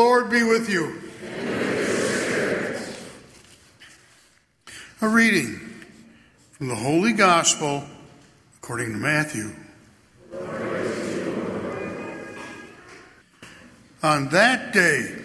Lord 0.00 0.30
be 0.30 0.42
with 0.42 0.70
you. 0.70 0.98
A 5.02 5.08
reading 5.08 5.60
from 6.52 6.68
the 6.68 6.74
Holy 6.74 7.12
Gospel 7.12 7.84
according 8.56 8.92
to 8.92 8.98
Matthew. 8.98 9.50
On 14.02 14.30
that 14.30 14.72
day, 14.72 15.16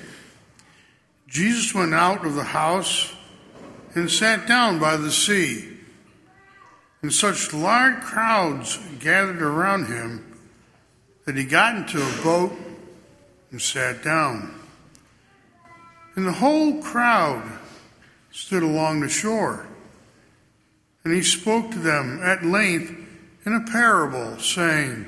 Jesus 1.29 1.73
went 1.73 1.93
out 1.93 2.25
of 2.25 2.35
the 2.35 2.43
house 2.43 3.15
and 3.93 4.11
sat 4.11 4.45
down 4.45 4.77
by 4.77 4.97
the 4.97 5.09
sea. 5.09 5.69
And 7.01 7.13
such 7.13 7.53
large 7.53 8.01
crowds 8.01 8.77
gathered 8.99 9.41
around 9.41 9.85
him 9.85 10.37
that 11.23 11.37
he 11.37 11.45
got 11.45 11.77
into 11.77 12.05
a 12.05 12.21
boat 12.21 12.51
and 13.51 13.61
sat 13.61 14.03
down. 14.03 14.63
And 16.15 16.25
the 16.25 16.31
whole 16.31 16.81
crowd 16.81 17.43
stood 18.31 18.63
along 18.63 19.01
the 19.01 19.09
shore. 19.09 19.67
And 21.03 21.13
he 21.13 21.21
spoke 21.21 21.71
to 21.71 21.79
them 21.79 22.21
at 22.23 22.43
length 22.43 22.93
in 23.45 23.53
a 23.53 23.71
parable, 23.71 24.37
saying, 24.39 25.05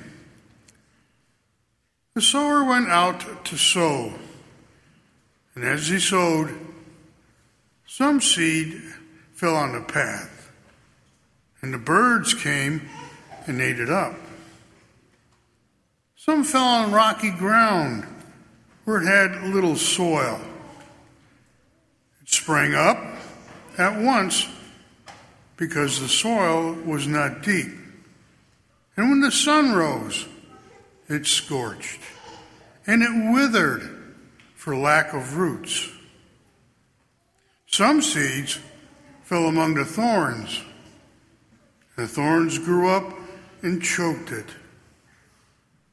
The 2.14 2.22
sower 2.22 2.64
went 2.64 2.90
out 2.90 3.46
to 3.46 3.58
sow, 3.58 4.14
and 5.56 5.64
as 5.64 5.88
he 5.88 6.00
sowed, 6.00 6.56
some 7.88 8.22
seed 8.22 8.80
fell 9.34 9.56
on 9.56 9.74
the 9.74 9.82
path, 9.82 10.52
and 11.62 11.74
the 11.74 11.80
birds 11.80 12.34
came 12.36 12.88
and 13.48 13.60
ate 13.60 13.80
it 13.80 13.90
up. 13.90 14.14
Some 16.16 16.44
fell 16.44 16.64
on 16.64 16.92
rocky 16.92 17.32
ground 17.32 18.06
where 18.86 19.02
it 19.02 19.06
had 19.06 19.50
little 19.50 19.76
soil. 19.76 20.40
Sprang 22.28 22.76
up 22.76 22.98
at 23.78 24.02
once 24.02 24.48
because 25.56 26.02
the 26.02 26.10
soil 26.10 26.74
was 26.74 27.08
not 27.08 27.42
deep. 27.42 27.72
And 28.98 29.10
when 29.10 29.22
the 29.22 29.32
sun 29.32 29.74
rose, 29.74 30.28
it 31.08 31.26
scorched, 31.26 32.02
and 32.86 33.02
it 33.02 33.34
withered 33.34 34.14
for 34.56 34.76
lack 34.76 35.14
of 35.14 35.38
roots. 35.38 35.90
Some 37.68 38.02
seeds 38.02 38.60
fell 39.24 39.46
among 39.46 39.76
the 39.76 39.86
thorns, 39.86 40.62
the 41.96 42.08
thorns 42.08 42.60
grew 42.60 42.90
up 42.90 43.14
and 43.62 43.82
choked 43.82 44.32
it. 44.32 44.50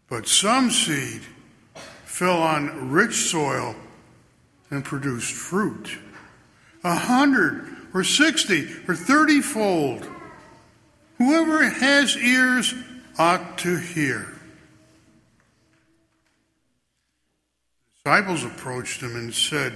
But 0.09 0.27
some 0.27 0.70
seed 0.70 1.22
fell 2.05 2.42
on 2.42 2.91
rich 2.91 3.14
soil 3.14 3.77
and 4.70 4.84
produced 4.84 5.33
fruit. 5.33 5.98
A 6.85 6.95
hundred 6.95 7.67
or 7.95 8.05
sixty 8.05 8.69
or 8.87 8.95
thirty 8.95 9.41
fold. 9.41 10.07
Whoever 11.19 11.69
has 11.69 12.17
ears 12.17 12.75
ought 13.19 13.59
to 13.59 13.79
hear. 13.79 14.29
The 18.05 18.11
disciples 18.11 18.45
approached 18.45 19.01
him 19.01 19.17
and 19.17 19.35
said, 19.35 19.73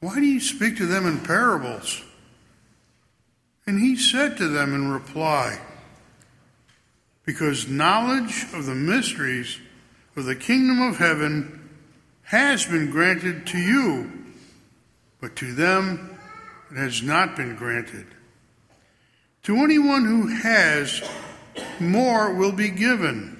Why 0.00 0.16
do 0.16 0.26
you 0.26 0.40
speak 0.40 0.78
to 0.78 0.86
them 0.86 1.06
in 1.06 1.20
parables? 1.20 2.02
And 3.66 3.80
he 3.80 3.96
said 3.96 4.36
to 4.38 4.48
them 4.48 4.74
in 4.74 4.90
reply, 4.90 5.60
Because 7.24 7.68
knowledge 7.68 8.46
of 8.52 8.66
the 8.66 8.74
mysteries 8.74 9.58
of 10.16 10.24
the 10.24 10.34
kingdom 10.34 10.80
of 10.80 10.96
heaven 10.96 11.68
has 12.22 12.64
been 12.64 12.90
granted 12.90 13.46
to 13.48 13.58
you, 13.58 14.25
but 15.26 15.34
to 15.34 15.52
them 15.54 16.16
it 16.70 16.76
has 16.76 17.02
not 17.02 17.34
been 17.34 17.56
granted. 17.56 18.06
To 19.42 19.56
anyone 19.56 20.04
who 20.04 20.28
has, 20.28 21.02
more 21.80 22.32
will 22.32 22.52
be 22.52 22.68
given, 22.68 23.36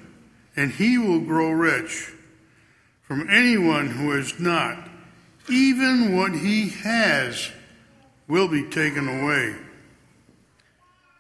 and 0.56 0.72
he 0.72 0.98
will 0.98 1.20
grow 1.20 1.52
rich. 1.52 2.12
From 3.02 3.30
anyone 3.30 3.86
who 3.86 4.10
has 4.10 4.40
not, 4.40 4.88
even 5.48 6.16
what 6.16 6.32
he 6.32 6.70
has 6.70 7.52
will 8.26 8.48
be 8.48 8.68
taken 8.68 9.06
away. 9.06 9.54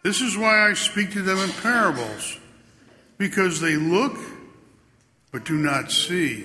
This 0.02 0.20
is 0.20 0.36
why 0.36 0.68
I 0.68 0.72
speak 0.72 1.12
to 1.12 1.22
them 1.22 1.38
in 1.38 1.50
parables, 1.62 2.40
because 3.18 3.60
they 3.60 3.76
look 3.76 4.18
but 5.30 5.44
do 5.44 5.58
not 5.58 5.92
see. 5.92 6.44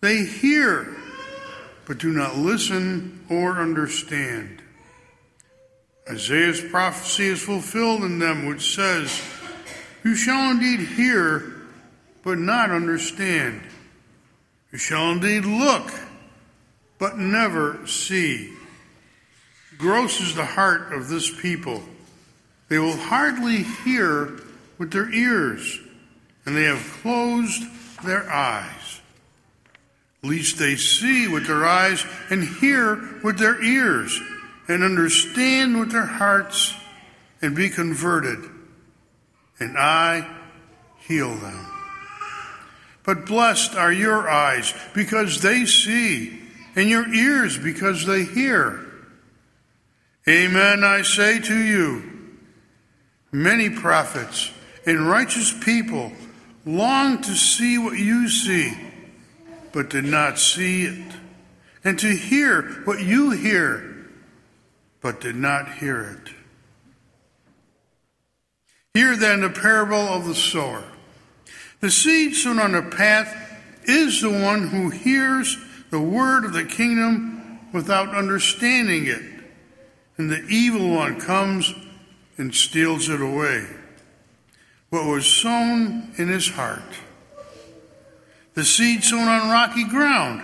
They 0.00 0.24
hear, 0.24 0.96
but 1.86 1.98
do 1.98 2.12
not 2.12 2.36
listen 2.36 3.24
or 3.28 3.58
understand. 3.60 4.62
Isaiah's 6.08 6.60
prophecy 6.60 7.26
is 7.26 7.42
fulfilled 7.42 8.02
in 8.02 8.18
them, 8.18 8.46
which 8.46 8.74
says, 8.74 9.22
You 10.02 10.14
shall 10.14 10.50
indeed 10.50 10.80
hear, 10.80 11.62
but 12.22 12.38
not 12.38 12.70
understand. 12.70 13.62
You 14.70 14.78
shall 14.78 15.12
indeed 15.12 15.44
look, 15.44 15.90
but 16.98 17.18
never 17.18 17.86
see. 17.86 18.52
Gross 19.78 20.20
is 20.20 20.34
the 20.34 20.44
heart 20.44 20.92
of 20.92 21.08
this 21.08 21.30
people. 21.40 21.82
They 22.68 22.78
will 22.78 22.96
hardly 22.96 23.62
hear 23.62 24.40
with 24.78 24.90
their 24.90 25.12
ears 25.12 25.80
and 26.46 26.56
they 26.56 26.64
have 26.64 26.98
closed 27.02 27.62
their 28.04 28.30
eyes, 28.30 28.83
lest 30.24 30.58
they 30.58 30.74
see 30.76 31.28
with 31.28 31.46
their 31.46 31.66
eyes 31.66 32.04
and 32.30 32.42
hear 32.42 33.20
with 33.22 33.38
their 33.38 33.62
ears 33.62 34.18
and 34.66 34.82
understand 34.82 35.78
with 35.78 35.92
their 35.92 36.06
hearts 36.06 36.74
and 37.42 37.54
be 37.54 37.68
converted, 37.68 38.38
and 39.60 39.76
I 39.76 40.26
heal 41.00 41.34
them. 41.34 41.66
But 43.04 43.26
blessed 43.26 43.74
are 43.74 43.92
your 43.92 44.28
eyes 44.28 44.72
because 44.94 45.42
they 45.42 45.66
see, 45.66 46.40
and 46.74 46.88
your 46.88 47.06
ears 47.12 47.58
because 47.58 48.06
they 48.06 48.24
hear. 48.24 48.80
Amen, 50.26 50.82
I 50.82 51.02
say 51.02 51.38
to 51.38 51.62
you, 51.62 52.02
many 53.30 53.68
prophets 53.68 54.50
and 54.86 55.06
righteous 55.06 55.52
people 55.64 56.12
long 56.64 57.20
to 57.20 57.34
see 57.34 57.76
what 57.76 57.98
you 57.98 58.28
see, 58.28 58.72
but 59.74 59.90
did 59.90 60.04
not 60.04 60.38
see 60.38 60.84
it, 60.84 61.12
and 61.82 61.98
to 61.98 62.14
hear 62.14 62.62
what 62.84 63.02
you 63.02 63.32
hear, 63.32 64.06
but 65.00 65.20
did 65.20 65.34
not 65.34 65.74
hear 65.74 66.00
it. 66.00 66.32
Hear 68.94 69.16
then 69.16 69.40
the 69.40 69.50
parable 69.50 69.96
of 69.96 70.26
the 70.26 70.34
sower. 70.36 70.84
The 71.80 71.90
seed 71.90 72.36
sown 72.36 72.60
on 72.60 72.70
the 72.70 72.82
path 72.82 73.36
is 73.82 74.22
the 74.22 74.30
one 74.30 74.68
who 74.68 74.90
hears 74.90 75.58
the 75.90 76.00
word 76.00 76.44
of 76.44 76.52
the 76.52 76.64
kingdom 76.64 77.58
without 77.72 78.14
understanding 78.14 79.06
it, 79.06 79.22
and 80.16 80.30
the 80.30 80.44
evil 80.46 80.88
one 80.94 81.20
comes 81.20 81.74
and 82.38 82.54
steals 82.54 83.08
it 83.08 83.20
away 83.20 83.66
what 84.90 85.06
was 85.06 85.26
sown 85.26 86.12
in 86.16 86.28
his 86.28 86.48
heart. 86.50 86.80
The 88.54 88.64
seed 88.64 89.02
sown 89.02 89.26
on 89.26 89.50
rocky 89.50 89.84
ground 89.84 90.42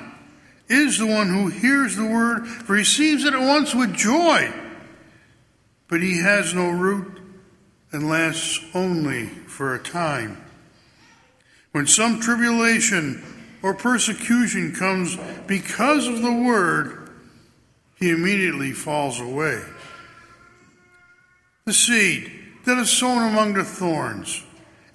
is 0.69 0.99
the 0.99 1.07
one 1.07 1.29
who 1.29 1.49
hears 1.49 1.97
the 1.97 2.07
word, 2.07 2.47
receives 2.69 3.25
it 3.25 3.35
at 3.35 3.41
once 3.41 3.75
with 3.75 3.95
joy, 3.95 4.53
but 5.89 6.01
he 6.01 6.19
has 6.19 6.55
no 6.55 6.71
root 6.71 7.21
and 7.93 8.09
lasts 8.09 8.61
only 8.75 9.27
for 9.27 9.75
a 9.75 9.83
time. 9.83 10.45
When 11.73 11.87
some 11.87 12.21
tribulation 12.21 13.23
or 13.63 13.75
persecution 13.75 14.73
comes 14.73 15.17
because 15.47 16.07
of 16.07 16.23
the 16.23 16.33
word, 16.33 17.11
he 17.97 18.11
immediately 18.11 18.73
falls 18.73 19.21
away. 19.21 19.63
The 21.65 21.73
seed 21.73 22.31
that 22.65 22.79
is 22.79 22.91
sown 22.91 23.31
among 23.31 23.55
the 23.55 23.65
thorns 23.65 24.43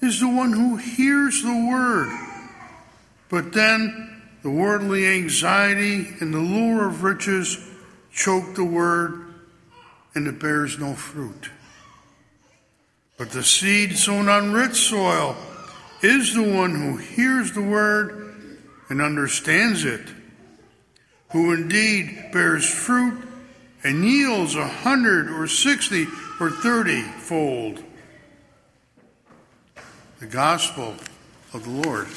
is 0.01 0.19
the 0.19 0.27
one 0.27 0.51
who 0.51 0.77
hears 0.77 1.41
the 1.41 1.67
word. 1.69 2.24
But 3.29 3.53
then 3.53 4.21
the 4.43 4.49
worldly 4.49 5.07
anxiety 5.07 6.07
and 6.19 6.33
the 6.33 6.39
lure 6.39 6.87
of 6.87 7.03
riches 7.03 7.57
choke 8.11 8.55
the 8.55 8.63
word, 8.63 9.33
and 10.13 10.27
it 10.27 10.39
bears 10.39 10.79
no 10.79 10.93
fruit. 10.93 11.49
But 13.17 13.31
the 13.31 13.43
seed 13.43 13.97
sown 13.97 14.29
on 14.29 14.53
rich 14.53 14.75
soil 14.75 15.35
is 16.01 16.33
the 16.33 16.43
one 16.43 16.75
who 16.75 16.97
hears 16.97 17.53
the 17.53 17.63
word 17.63 18.61
and 18.89 19.01
understands 19.01 19.83
it, 19.83 20.07
who 21.31 21.53
indeed 21.53 22.29
bears 22.31 22.69
fruit 22.69 23.17
and 23.83 24.05
yields 24.05 24.55
a 24.55 24.67
hundred 24.67 25.29
or 25.29 25.47
sixty 25.47 26.07
or 26.39 26.51
thirty 26.51 27.01
fold. 27.01 27.83
The 30.19 30.27
Gospel 30.27 30.95
of 31.53 31.63
the 31.63 31.69
Lord. 31.69 32.07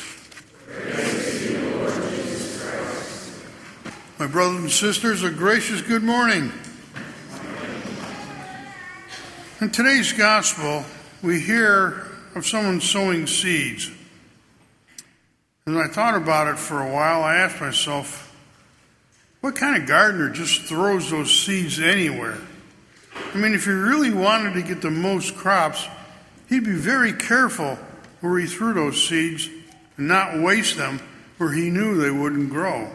My 4.18 4.26
brothers 4.26 4.60
and 4.60 4.70
sisters, 4.70 5.22
a 5.22 5.30
gracious 5.30 5.80
good 5.80 6.02
morning. 6.02 6.52
In 9.62 9.70
today's 9.70 10.12
gospel, 10.12 10.84
we 11.22 11.40
hear 11.40 12.08
of 12.34 12.46
someone 12.46 12.82
sowing 12.82 13.26
seeds. 13.26 13.90
As 15.66 15.74
I 15.74 15.88
thought 15.88 16.14
about 16.14 16.48
it 16.48 16.58
for 16.58 16.82
a 16.82 16.92
while, 16.92 17.22
I 17.22 17.36
asked 17.36 17.62
myself, 17.62 18.36
what 19.40 19.56
kind 19.56 19.80
of 19.80 19.88
gardener 19.88 20.28
just 20.28 20.62
throws 20.62 21.10
those 21.10 21.32
seeds 21.32 21.80
anywhere? 21.80 22.36
I 23.32 23.38
mean, 23.38 23.54
if 23.54 23.64
he 23.64 23.70
really 23.70 24.12
wanted 24.12 24.52
to 24.54 24.62
get 24.62 24.82
the 24.82 24.90
most 24.90 25.34
crops, 25.34 25.88
he'd 26.50 26.64
be 26.64 26.72
very 26.72 27.14
careful 27.14 27.78
where 28.20 28.38
he 28.38 28.46
threw 28.46 28.74
those 28.74 29.02
seeds 29.08 29.48
and 29.98 30.08
not 30.08 30.40
waste 30.40 30.78
them 30.78 31.00
where 31.36 31.52
he 31.52 31.68
knew 31.68 31.96
they 31.96 32.10
wouldn't 32.10 32.48
grow. 32.48 32.90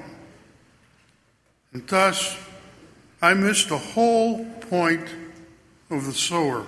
And 1.72 1.88
thus, 1.88 2.36
I 3.22 3.36
missed 3.36 3.70
the 3.70 3.78
whole 3.78 4.46
point 4.46 5.08
of 5.92 6.06
the 6.06 6.14
sower. 6.14 6.66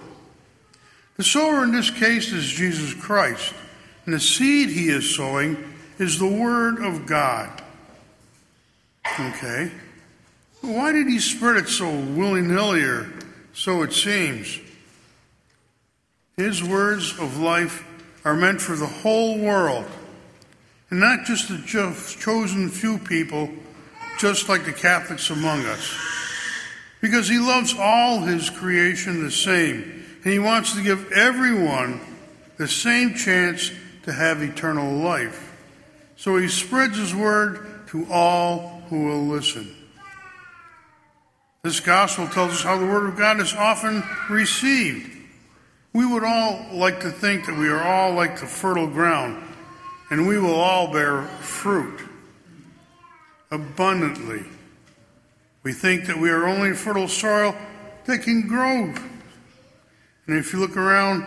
The 1.17 1.23
sower 1.23 1.63
in 1.63 1.71
this 1.71 1.89
case 1.89 2.31
is 2.31 2.45
Jesus 2.45 2.93
Christ, 2.93 3.53
and 4.05 4.13
the 4.13 4.19
seed 4.19 4.69
he 4.69 4.89
is 4.89 5.15
sowing 5.15 5.57
is 5.97 6.19
the 6.19 6.27
Word 6.27 6.83
of 6.83 7.05
God. 7.05 7.61
Okay. 9.19 9.71
Why 10.61 10.91
did 10.91 11.07
he 11.07 11.19
spread 11.19 11.57
it 11.57 11.69
so 11.69 11.89
willy 11.89 12.41
nilly, 12.41 12.83
or 12.83 13.09
so 13.53 13.83
it 13.83 13.93
seems? 13.93 14.59
His 16.35 16.63
words 16.63 17.17
of 17.19 17.37
life 17.37 17.85
are 18.25 18.35
meant 18.35 18.61
for 18.61 18.75
the 18.75 18.87
whole 18.87 19.37
world, 19.37 19.85
not 20.99 21.25
just 21.25 21.49
the 21.49 21.57
chosen 22.19 22.69
few 22.69 22.97
people, 22.97 23.49
just 24.19 24.49
like 24.49 24.65
the 24.65 24.73
Catholics 24.73 25.29
among 25.29 25.65
us 25.65 26.15
because 27.05 27.27
he 27.27 27.37
loves 27.37 27.75
all 27.77 28.21
his 28.21 28.49
creation 28.49 29.23
the 29.23 29.29
same, 29.29 30.03
and 30.23 30.33
he 30.33 30.39
wants 30.39 30.73
to 30.73 30.81
give 30.81 31.11
everyone 31.11 32.01
the 32.57 32.67
same 32.67 33.13
chance 33.13 33.71
to 34.01 34.11
have 34.11 34.41
eternal 34.41 34.91
life. 34.91 35.53
So 36.15 36.37
he 36.37 36.47
spreads 36.47 36.97
his 36.97 37.13
word 37.13 37.87
to 37.89 38.07
all 38.11 38.81
who 38.89 39.05
will 39.05 39.21
listen. 39.21 39.71
This 41.61 41.79
gospel 41.79 42.27
tells 42.27 42.53
us 42.53 42.63
how 42.63 42.79
the 42.79 42.87
word 42.87 43.07
of 43.07 43.17
God 43.17 43.39
is 43.39 43.53
often 43.53 44.01
received. 44.27 45.11
We 45.93 46.07
would 46.07 46.23
all 46.23 46.65
like 46.71 47.01
to 47.01 47.11
think 47.11 47.45
that 47.45 47.55
we 47.55 47.69
are 47.69 47.83
all 47.83 48.13
like 48.13 48.39
the 48.39 48.47
fertile 48.47 48.87
ground, 48.87 49.43
and 50.09 50.27
we 50.27 50.37
will 50.39 50.55
all 50.55 50.91
bear 50.91 51.23
fruit 51.23 52.01
abundantly. 53.51 54.43
We 55.63 55.73
think 55.73 56.05
that 56.07 56.17
we 56.17 56.29
are 56.29 56.45
only 56.45 56.73
fertile 56.73 57.07
soil 57.07 57.55
that 58.05 58.19
can 58.19 58.47
grow. 58.47 58.93
And 60.27 60.37
if 60.37 60.53
you 60.53 60.59
look 60.59 60.77
around, 60.77 61.25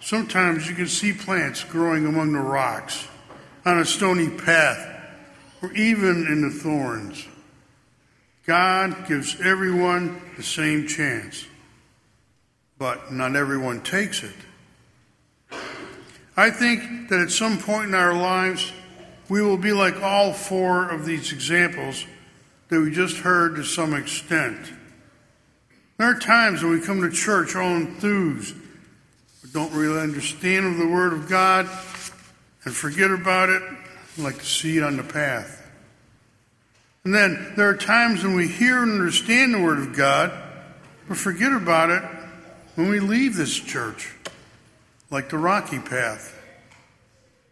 sometimes 0.00 0.68
you 0.68 0.74
can 0.74 0.88
see 0.88 1.12
plants 1.12 1.62
growing 1.64 2.06
among 2.06 2.32
the 2.32 2.40
rocks, 2.40 3.06
on 3.64 3.78
a 3.78 3.84
stony 3.84 4.28
path, 4.28 4.88
or 5.62 5.72
even 5.74 6.26
in 6.26 6.42
the 6.42 6.50
thorns. 6.50 7.26
God 8.46 9.06
gives 9.06 9.40
everyone 9.40 10.20
the 10.36 10.42
same 10.42 10.88
chance, 10.88 11.46
but 12.78 13.12
not 13.12 13.36
everyone 13.36 13.80
takes 13.82 14.24
it. 14.24 14.34
I 16.36 16.50
think 16.50 17.08
that 17.10 17.20
at 17.20 17.30
some 17.30 17.58
point 17.58 17.88
in 17.88 17.94
our 17.94 18.14
lives, 18.14 18.72
we 19.28 19.42
will 19.42 19.58
be 19.58 19.72
like 19.72 20.02
all 20.02 20.32
four 20.32 20.88
of 20.88 21.04
these 21.04 21.32
examples 21.32 22.06
that 22.68 22.80
we 22.80 22.90
just 22.90 23.18
heard 23.18 23.56
to 23.56 23.64
some 23.64 23.92
extent. 23.92 24.58
There 25.98 26.08
are 26.08 26.18
times 26.18 26.62
when 26.62 26.72
we 26.72 26.80
come 26.80 27.02
to 27.02 27.10
church 27.10 27.54
all 27.54 27.76
enthused, 27.76 28.56
but 29.42 29.52
don't 29.52 29.72
really 29.72 30.00
understand 30.00 30.80
the 30.80 30.88
Word 30.88 31.12
of 31.12 31.28
God 31.28 31.68
and 32.64 32.74
forget 32.74 33.10
about 33.10 33.50
it 33.50 33.62
like 34.16 34.36
the 34.36 34.44
seed 34.44 34.82
on 34.82 34.96
the 34.96 35.02
path. 35.02 35.58
And 37.04 37.14
then 37.14 37.52
there 37.56 37.68
are 37.68 37.76
times 37.76 38.22
when 38.22 38.34
we 38.34 38.48
hear 38.48 38.82
and 38.82 38.92
understand 38.92 39.52
the 39.52 39.60
Word 39.60 39.78
of 39.78 39.94
God, 39.94 40.32
but 41.08 41.16
forget 41.16 41.52
about 41.52 41.90
it 41.90 42.02
when 42.74 42.88
we 42.88 43.00
leave 43.00 43.36
this 43.36 43.54
church, 43.54 44.14
like 45.12 45.28
the 45.28 45.38
rocky 45.38 45.78
path. 45.78 46.34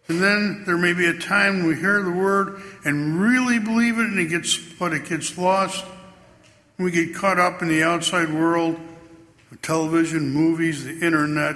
And 0.09 0.21
then 0.21 0.65
there 0.67 0.79
may 0.79 0.95
be 0.95 1.07
a 1.07 1.17
time 1.17 1.59
when 1.59 1.69
we 1.69 1.77
hear 1.77 2.03
the 2.03 2.11
word 2.11 2.61
and 2.85 3.21
really 3.21 3.61
believe 3.61 3.99
it, 3.99 4.07
and 4.07 4.19
it 4.19 4.27
gets, 4.27 4.57
but 4.57 4.93
it 4.93 5.09
gets 5.09 5.39
lost. 5.39 5.85
We 6.79 6.91
get 6.91 7.15
caught 7.15 7.39
up 7.39 7.63
in 7.63 7.69
the 7.69 7.85
outside 7.85 8.33
world, 8.33 8.81
television, 9.63 10.31
movies, 10.31 10.85
the 10.85 11.07
internet, 11.07 11.55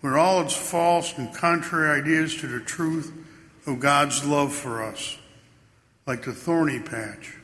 where 0.00 0.16
all 0.16 0.40
its 0.40 0.56
false 0.56 1.16
and 1.18 1.32
contrary 1.34 2.00
ideas 2.00 2.34
to 2.38 2.46
the 2.46 2.60
truth 2.60 3.12
of 3.66 3.78
God's 3.78 4.24
love 4.26 4.54
for 4.54 4.82
us, 4.82 5.18
like 6.06 6.24
the 6.24 6.32
thorny 6.32 6.80
patch. 6.80 7.36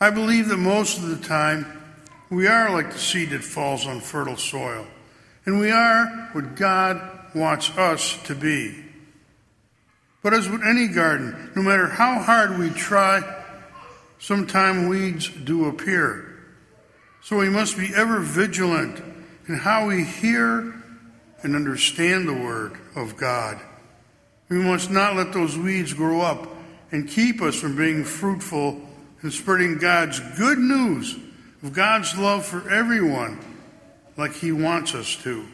I 0.00 0.10
believe 0.10 0.48
that 0.48 0.56
most 0.56 0.98
of 0.98 1.08
the 1.08 1.24
time 1.24 1.82
we 2.30 2.46
are 2.48 2.70
like 2.70 2.92
the 2.92 2.98
seed 2.98 3.30
that 3.30 3.44
falls 3.44 3.86
on 3.86 4.00
fertile 4.00 4.36
soil, 4.36 4.86
and 5.46 5.58
we 5.58 5.70
are 5.70 6.30
what 6.32 6.54
God 6.56 7.00
wants 7.34 7.70
us 7.76 8.20
to 8.24 8.34
be. 8.34 8.74
But 10.22 10.32
as 10.32 10.48
with 10.48 10.62
any 10.64 10.88
garden, 10.88 11.52
no 11.54 11.62
matter 11.62 11.86
how 11.86 12.20
hard 12.20 12.58
we 12.58 12.70
try, 12.70 13.22
sometimes 14.18 14.88
weeds 14.88 15.28
do 15.28 15.66
appear. 15.66 16.30
So 17.22 17.38
we 17.38 17.50
must 17.50 17.76
be 17.76 17.92
ever 17.94 18.20
vigilant 18.20 19.02
in 19.48 19.56
how 19.56 19.86
we 19.86 20.04
hear 20.04 20.82
and 21.42 21.54
understand 21.54 22.26
the 22.26 22.34
Word 22.34 22.78
of 22.96 23.16
God. 23.16 23.60
We 24.48 24.56
must 24.56 24.90
not 24.90 25.16
let 25.16 25.32
those 25.32 25.58
weeds 25.58 25.92
grow 25.92 26.20
up 26.22 26.48
and 26.90 27.08
keep 27.08 27.42
us 27.42 27.56
from 27.56 27.76
being 27.76 28.04
fruitful 28.04 28.80
and 29.20 29.32
spreading 29.32 29.78
God's 29.78 30.20
good 30.38 30.58
news 30.58 31.16
of 31.62 31.72
God's 31.72 32.16
love 32.16 32.46
for 32.46 32.70
everyone 32.70 33.38
like 34.16 34.34
He 34.34 34.52
wants 34.52 34.94
us 34.94 35.16
to. 35.22 35.46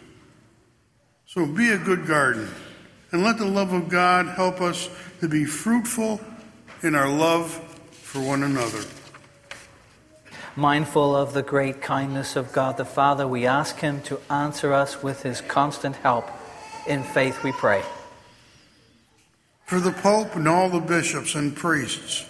So 1.27 1.47
be 1.47 1.71
a 1.71 1.79
good 1.79 2.07
garden 2.07 2.49
and 3.13 3.23
let 3.23 3.39
the 3.39 3.47
love 3.47 3.73
of 3.73 3.89
God 3.89 4.27
help 4.27 4.61
us 4.61 4.89
to 5.21 5.29
be 5.29 5.45
fruitful 5.45 6.21
in 6.83 6.95
our 6.95 7.09
love 7.09 7.53
for 7.93 8.21
one 8.21 8.43
another. 8.43 8.83
Mindful 10.57 11.15
of 11.15 11.33
the 11.33 11.43
great 11.43 11.81
kindness 11.81 12.35
of 12.35 12.53
God 12.53 12.77
the 12.77 12.85
Father, 12.85 13.27
we 13.27 13.47
ask 13.47 13.79
Him 13.79 14.03
to 14.03 14.21
answer 14.29 14.73
us 14.73 15.03
with 15.03 15.23
His 15.23 15.41
constant 15.41 15.97
help. 15.97 16.29
In 16.87 17.03
faith 17.03 17.45
we 17.45 17.53
pray. 17.53 17.83
For 19.67 19.79
the 19.79 19.93
Pope 19.93 20.35
and 20.35 20.49
all 20.49 20.69
the 20.69 20.81
bishops 20.81 21.37
and 21.37 21.55
priests, 21.55 22.27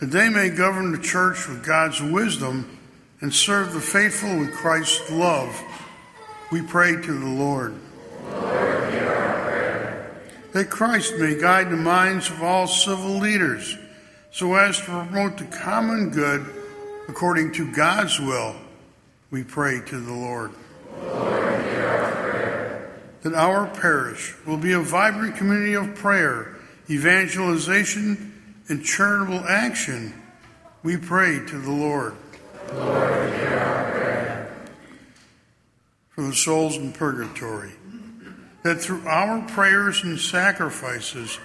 that 0.00 0.06
they 0.06 0.30
may 0.30 0.48
govern 0.48 0.92
the 0.92 0.98
church 0.98 1.46
with 1.46 1.64
God's 1.64 2.00
wisdom 2.00 2.77
and 3.20 3.34
serve 3.34 3.72
the 3.72 3.80
faithful 3.80 4.38
with 4.38 4.52
Christ's 4.52 5.10
love, 5.10 5.60
we 6.50 6.62
pray 6.62 6.92
to 6.92 7.18
the 7.18 7.26
Lord. 7.26 7.74
Lord 8.30 8.78
that 10.52 10.70
Christ 10.70 11.14
may 11.18 11.38
guide 11.38 11.70
the 11.70 11.76
minds 11.76 12.30
of 12.30 12.42
all 12.42 12.66
civil 12.66 13.18
leaders 13.18 13.76
so 14.30 14.54
as 14.54 14.78
to 14.78 14.84
promote 14.84 15.36
the 15.36 15.44
common 15.44 16.10
good 16.10 16.46
according 17.08 17.52
to 17.52 17.70
God's 17.72 18.18
will, 18.18 18.56
we 19.30 19.44
pray 19.44 19.80
to 19.86 20.00
the 20.00 20.12
Lord. 20.12 20.52
Lord 21.02 21.34
our 21.34 22.90
that 23.22 23.34
our 23.34 23.66
parish 23.66 24.34
will 24.46 24.56
be 24.56 24.72
a 24.72 24.80
vibrant 24.80 25.36
community 25.36 25.74
of 25.74 25.94
prayer, 25.94 26.56
evangelization, 26.88 28.32
and 28.68 28.84
charitable 28.84 29.44
action, 29.48 30.14
we 30.82 30.96
pray 30.96 31.38
to 31.46 31.58
the. 31.58 31.70
Lord 31.70 32.14
the 36.28 36.36
souls 36.36 36.76
in 36.76 36.92
purgatory 36.92 37.72
that 38.62 38.80
through 38.80 39.06
our 39.06 39.46
prayers 39.48 40.02
and 40.02 40.18
sacrifices 40.18 41.38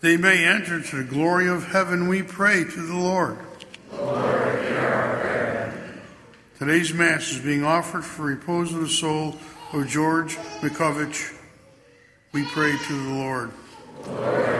they 0.00 0.16
may 0.16 0.44
enter 0.44 0.80
to 0.80 0.96
the 0.96 1.04
glory 1.04 1.48
of 1.48 1.66
heaven, 1.68 2.08
we 2.08 2.22
pray 2.22 2.64
to 2.64 2.86
the 2.86 2.94
Lord. 2.94 3.38
Lord 3.92 4.44
Today's 6.58 6.92
Mass 6.92 7.32
is 7.32 7.38
being 7.38 7.64
offered 7.64 8.04
for 8.04 8.22
repose 8.22 8.74
of 8.74 8.80
the 8.80 8.88
soul 8.88 9.36
of 9.72 9.86
George 9.88 10.36
Mikovich. 10.60 11.34
We 12.32 12.44
pray 12.44 12.76
to 12.76 13.04
the 13.04 13.10
Lord. 13.14 13.50
Lord 14.06 14.58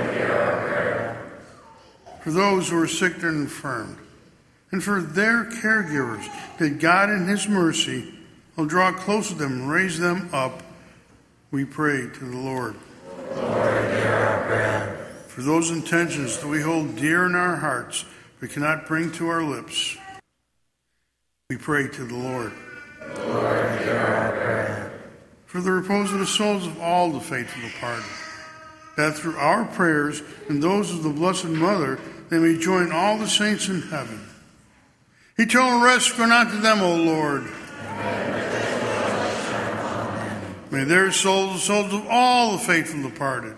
for 2.21 2.31
those 2.31 2.69
who 2.69 2.83
are 2.83 2.87
sick 2.87 3.23
and 3.23 3.43
infirmed, 3.43 3.97
and 4.71 4.83
for 4.83 5.01
their 5.01 5.45
caregivers, 5.45 6.29
that 6.59 6.79
God 6.79 7.11
in 7.11 7.27
His 7.27 7.49
mercy 7.49 8.18
will 8.59 8.67
draw 8.67 8.91
close 8.91 9.29
to 9.29 9.35
them 9.35 9.69
raise 9.69 9.99
them 10.01 10.29
up 10.33 10.63
we 11.51 11.65
pray 11.65 12.09
to 12.09 12.25
the 12.25 12.37
Lord. 12.37 12.75
Lord. 13.35 14.99
For 15.29 15.43
those 15.43 15.71
intentions 15.71 16.37
that 16.39 16.49
we 16.49 16.61
hold 16.61 16.97
dear 16.97 17.25
in 17.25 17.35
our 17.35 17.57
hearts, 17.57 18.05
we 18.41 18.49
cannot 18.49 18.87
bring 18.87 19.13
to 19.13 19.29
our 19.29 19.43
lips. 19.43 19.97
We 21.49 21.57
pray 21.57 21.89
to 21.89 22.05
the 22.05 22.15
Lord. 22.15 22.53
Lord. 23.17 24.93
For 25.47 25.63
the 25.63 25.71
repose 25.71 26.13
of 26.13 26.19
the 26.19 26.27
souls 26.27 26.67
of 26.67 26.79
all 26.81 27.13
the 27.13 27.21
faithful 27.21 27.63
departed, 27.63 28.05
that 28.97 29.15
through 29.15 29.37
our 29.37 29.65
prayers 29.65 30.23
and 30.49 30.63
those 30.63 30.91
of 30.91 31.03
the 31.03 31.11
Blessed 31.11 31.47
Mother, 31.47 31.99
they 32.29 32.39
may 32.39 32.59
join 32.59 32.93
all 32.93 33.17
the 33.17 33.29
saints 33.29 33.69
in 33.69 33.81
heaven. 33.83 34.21
Eternal 35.39 35.81
rest 35.81 36.15
grant 36.17 36.33
unto 36.33 36.61
them, 36.61 36.83
O 36.83 36.97
Lord. 36.97 37.49
May 40.71 40.85
their 40.85 41.11
souls, 41.13 41.53
the 41.53 41.59
souls 41.61 41.93
of 41.95 42.07
all 42.09 42.53
the 42.53 42.59
faithful 42.59 43.03
departed, 43.09 43.57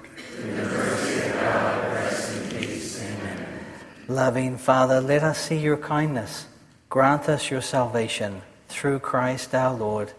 Loving 4.06 4.58
Father, 4.58 5.00
let 5.00 5.22
us 5.22 5.38
see 5.38 5.58
your 5.58 5.76
kindness. 5.76 6.46
Grant 6.88 7.28
us 7.28 7.50
your 7.50 7.62
salvation 7.62 8.42
through 8.68 8.98
Christ 8.98 9.54
our 9.54 9.72
Lord. 9.72 10.12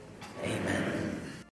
Amen. 0.43 0.90